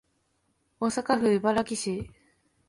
[0.79, 2.09] 大阪府茨木市